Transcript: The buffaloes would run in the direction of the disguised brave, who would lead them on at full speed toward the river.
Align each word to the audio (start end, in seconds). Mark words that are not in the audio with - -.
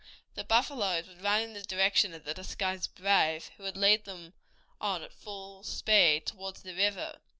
The 0.33 0.43
buffaloes 0.43 1.07
would 1.07 1.21
run 1.21 1.41
in 1.41 1.53
the 1.53 1.61
direction 1.61 2.15
of 2.15 2.23
the 2.23 2.33
disguised 2.33 2.95
brave, 2.95 3.51
who 3.57 3.61
would 3.65 3.77
lead 3.77 4.05
them 4.05 4.33
on 4.81 5.03
at 5.03 5.13
full 5.13 5.61
speed 5.61 6.25
toward 6.25 6.55
the 6.55 6.73
river. 6.73 7.19